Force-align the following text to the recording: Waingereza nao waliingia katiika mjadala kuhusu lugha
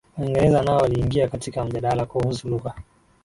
Waingereza 0.17 0.63
nao 0.63 0.77
waliingia 0.77 1.27
katiika 1.27 1.65
mjadala 1.65 2.05
kuhusu 2.05 2.49
lugha 2.49 2.73